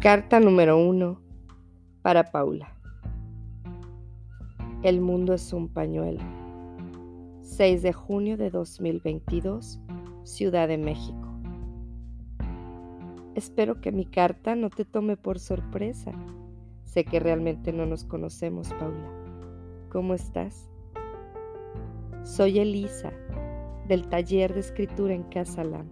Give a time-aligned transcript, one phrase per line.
[0.00, 1.20] Carta número uno
[2.00, 2.74] para Paula.
[4.82, 6.22] El mundo es un pañuelo.
[7.42, 9.78] 6 de junio de 2022,
[10.22, 11.28] Ciudad de México.
[13.34, 16.12] Espero que mi carta no te tome por sorpresa.
[16.84, 19.10] Sé que realmente no nos conocemos, Paula.
[19.90, 20.70] ¿Cómo estás?
[22.22, 23.12] Soy Elisa,
[23.86, 25.90] del taller de escritura en Casalam.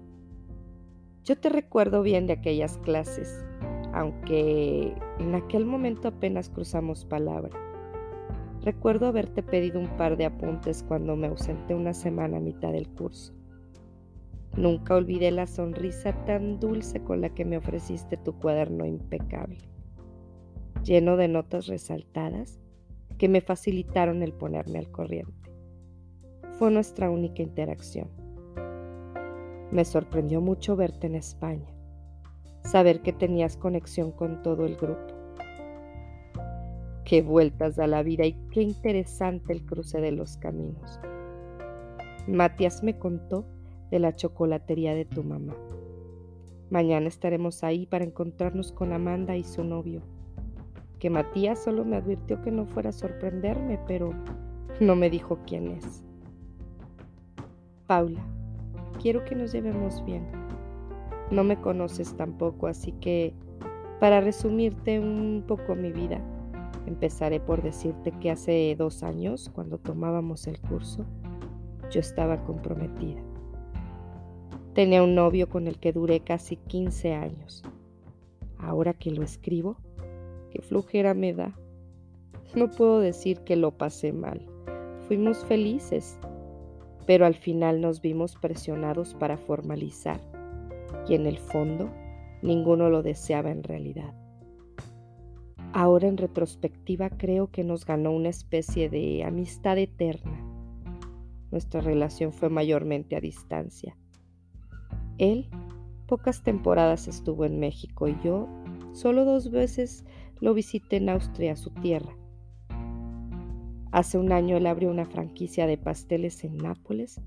[1.25, 3.45] Yo te recuerdo bien de aquellas clases
[3.99, 7.51] aunque en aquel momento apenas cruzamos palabra.
[8.63, 12.89] Recuerdo haberte pedido un par de apuntes cuando me ausenté una semana a mitad del
[12.89, 13.35] curso.
[14.57, 19.59] Nunca olvidé la sonrisa tan dulce con la que me ofreciste tu cuaderno impecable,
[20.85, 22.61] lleno de notas resaltadas
[23.19, 25.51] que me facilitaron el ponerme al corriente.
[26.53, 28.09] Fue nuestra única interacción.
[29.73, 31.78] Me sorprendió mucho verte en España
[32.69, 35.15] saber que tenías conexión con todo el grupo.
[37.05, 41.01] Qué vueltas da la vida y qué interesante el cruce de los caminos.
[42.27, 43.47] Matías me contó
[43.91, 45.57] de la chocolatería de tu mamá.
[46.69, 50.03] Mañana estaremos ahí para encontrarnos con Amanda y su novio.
[50.99, 54.13] Que Matías solo me advirtió que no fuera a sorprenderme, pero
[54.79, 56.03] no me dijo quién es.
[57.87, 58.21] Paula,
[59.01, 60.38] quiero que nos llevemos bien.
[61.31, 63.35] No me conoces tampoco, así que
[64.01, 66.23] para resumirte un poco mi vida,
[66.87, 71.05] empezaré por decirte que hace dos años, cuando tomábamos el curso,
[71.91, 73.21] yo estaba comprometida.
[74.73, 77.63] Tenía un novio con el que duré casi 15 años.
[78.57, 79.77] Ahora que lo escribo,
[80.51, 81.59] qué flujera me da.
[82.55, 84.47] No puedo decir que lo pasé mal.
[85.09, 86.19] Fuimos felices,
[87.07, 90.38] pero al final nos vimos presionados para formalizar
[91.09, 91.91] y en el fondo
[92.43, 94.15] ninguno lo deseaba en realidad.
[95.73, 100.45] Ahora en retrospectiva creo que nos ganó una especie de amistad eterna.
[101.51, 103.97] Nuestra relación fue mayormente a distancia.
[105.19, 105.49] Él
[106.07, 108.49] pocas temporadas estuvo en México y yo
[108.93, 110.05] solo dos veces
[110.41, 112.17] lo visité en Austria, su tierra.
[113.91, 117.21] Hace un año él abrió una franquicia de pasteles en Nápoles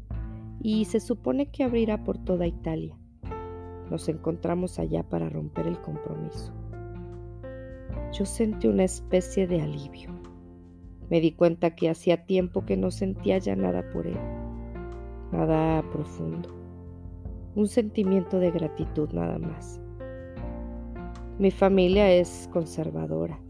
[0.62, 3.01] y se supone que abrirá por toda Italia.
[3.92, 6.54] Nos encontramos allá para romper el compromiso.
[8.14, 10.12] Yo sentí una especie de alivio.
[11.10, 14.18] Me di cuenta que hacía tiempo que no sentía ya nada por él,
[15.34, 16.48] nada profundo,
[17.54, 19.82] un sentimiento de gratitud nada más.
[21.38, 23.42] Mi familia es conservadora.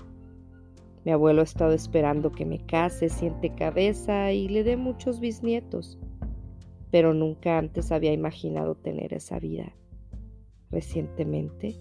[1.06, 6.00] Mi abuelo ha estado esperando que me case, siente cabeza y le dé muchos bisnietos,
[6.90, 9.76] pero nunca antes había imaginado tener esa vida
[10.72, 11.76] Recientemente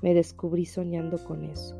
[0.00, 1.76] me descubrí soñando con eso,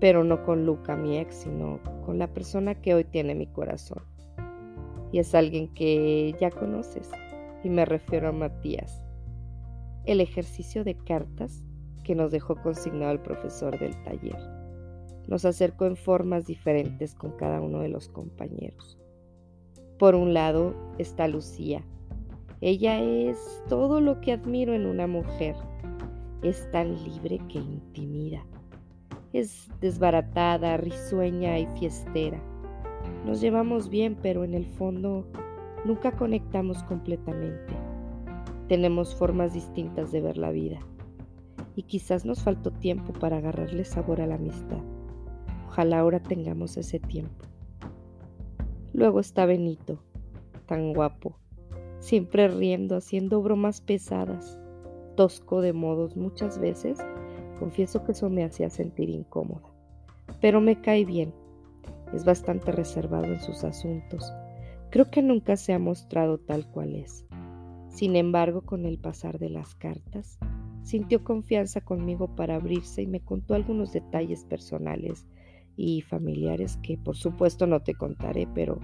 [0.00, 4.02] pero no con Luca, mi ex, sino con la persona que hoy tiene mi corazón.
[5.10, 7.10] Y es alguien que ya conoces,
[7.62, 9.04] y me refiero a Matías.
[10.04, 11.64] El ejercicio de cartas
[12.02, 14.38] que nos dejó consignado el profesor del taller
[15.28, 18.98] nos acercó en formas diferentes con cada uno de los compañeros.
[19.98, 21.84] Por un lado está Lucía,
[22.64, 25.56] ella es todo lo que admiro en una mujer.
[26.42, 28.46] Es tan libre que intimida.
[29.32, 32.40] Es desbaratada, risueña y fiestera.
[33.26, 35.26] Nos llevamos bien, pero en el fondo
[35.84, 37.74] nunca conectamos completamente.
[38.68, 40.78] Tenemos formas distintas de ver la vida.
[41.74, 44.78] Y quizás nos faltó tiempo para agarrarle sabor a la amistad.
[45.66, 47.44] Ojalá ahora tengamos ese tiempo.
[48.92, 49.98] Luego está Benito,
[50.66, 51.41] tan guapo,
[52.02, 54.58] siempre riendo, haciendo bromas pesadas,
[55.14, 56.98] tosco de modos muchas veces,
[57.60, 59.68] confieso que eso me hacía sentir incómoda.
[60.40, 61.32] Pero me cae bien,
[62.12, 64.32] es bastante reservado en sus asuntos.
[64.90, 67.24] Creo que nunca se ha mostrado tal cual es.
[67.88, 70.40] Sin embargo, con el pasar de las cartas,
[70.82, 75.24] sintió confianza conmigo para abrirse y me contó algunos detalles personales
[75.76, 78.80] y familiares que por supuesto no te contaré, pero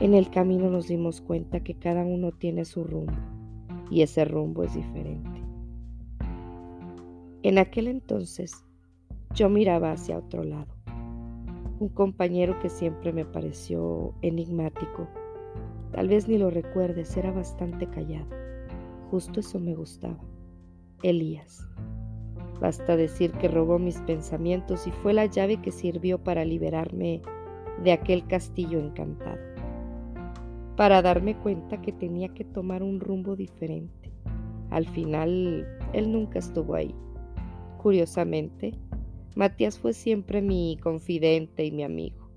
[0.00, 3.12] en el camino nos dimos cuenta que cada uno tiene su rumbo
[3.90, 5.42] y ese rumbo es diferente.
[7.42, 8.64] En aquel entonces
[9.34, 10.74] yo miraba hacia otro lado.
[11.78, 15.08] Un compañero que siempre me pareció enigmático.
[15.92, 18.28] Tal vez ni lo recuerdes, era bastante callado.
[19.10, 20.18] Justo eso me gustaba.
[21.02, 21.68] Elías.
[22.60, 27.20] Basta decir que robó mis pensamientos y fue la llave que sirvió para liberarme
[27.82, 29.51] de aquel castillo encantado
[30.82, 34.10] para darme cuenta que tenía que tomar un rumbo diferente.
[34.70, 36.92] Al final, él nunca estuvo ahí.
[37.80, 38.74] Curiosamente,
[39.36, 42.28] Matías fue siempre mi confidente y mi amigo.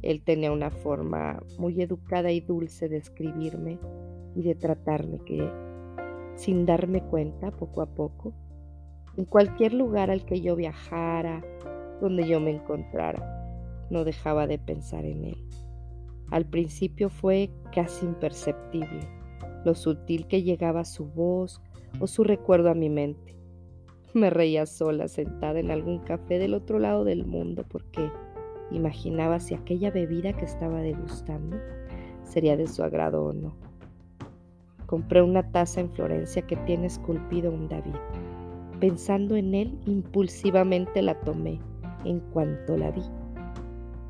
[0.00, 3.78] Él tenía una forma muy educada y dulce de escribirme
[4.34, 5.46] y de tratarme que,
[6.36, 8.32] sin darme cuenta, poco a poco,
[9.18, 11.44] en cualquier lugar al que yo viajara,
[12.00, 15.36] donde yo me encontrara, no dejaba de pensar en él.
[16.32, 19.06] Al principio fue casi imperceptible
[19.66, 21.60] lo sutil que llegaba su voz
[22.00, 23.36] o su recuerdo a mi mente.
[24.14, 28.10] Me reía sola sentada en algún café del otro lado del mundo porque
[28.70, 31.58] imaginaba si aquella bebida que estaba degustando
[32.22, 33.54] sería de su agrado o no.
[34.86, 37.96] Compré una taza en Florencia que tiene esculpido un David.
[38.80, 41.60] Pensando en él, impulsivamente la tomé
[42.06, 43.02] en cuanto la vi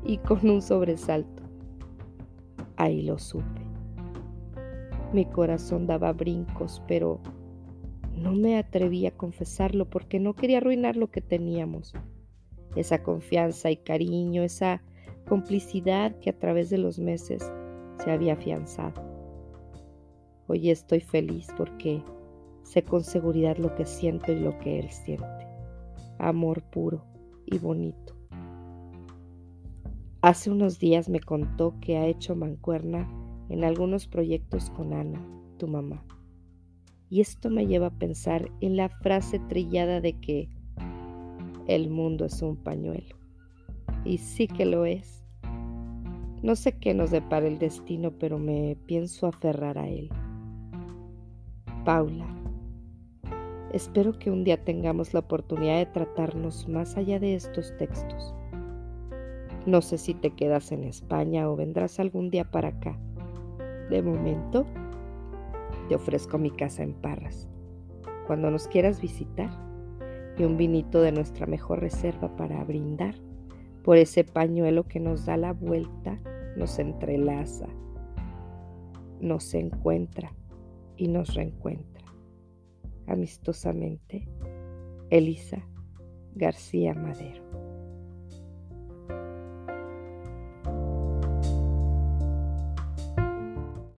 [0.05, 1.42] y con un sobresalto.
[2.77, 3.61] Ahí lo supe.
[5.13, 7.19] Mi corazón daba brincos, pero
[8.15, 11.93] no me atreví a confesarlo porque no quería arruinar lo que teníamos.
[12.75, 14.81] Esa confianza y cariño, esa
[15.27, 17.51] complicidad que a través de los meses
[18.03, 19.01] se había afianzado.
[20.47, 22.03] Hoy estoy feliz porque
[22.63, 25.47] sé con seguridad lo que siento y lo que él siente.
[26.17, 27.05] Amor puro
[27.45, 28.12] y bonito.
[30.23, 33.09] Hace unos días me contó que ha hecho mancuerna
[33.49, 35.21] en algunos proyectos con Ana,
[35.57, 36.01] tu mamá.
[37.09, 40.47] Y esto me lleva a pensar en la frase trillada de que
[41.67, 43.17] el mundo es un pañuelo.
[44.05, 45.25] Y sí que lo es.
[46.41, 50.09] No sé qué nos depara el destino, pero me pienso aferrar a él.
[51.83, 52.25] Paula,
[53.73, 58.33] espero que un día tengamos la oportunidad de tratarnos más allá de estos textos.
[59.65, 62.99] No sé si te quedas en España o vendrás algún día para acá.
[63.89, 64.65] De momento,
[65.89, 67.47] te ofrezco mi casa en Parras.
[68.27, 69.49] Cuando nos quieras visitar,
[70.37, 73.15] y un vinito de nuestra mejor reserva para brindar
[73.83, 76.17] por ese pañuelo que nos da la vuelta,
[76.55, 77.67] nos entrelaza,
[79.19, 80.33] nos encuentra
[80.95, 82.05] y nos reencuentra.
[83.07, 84.27] Amistosamente,
[85.09, 85.67] Elisa
[86.33, 87.62] García Madero.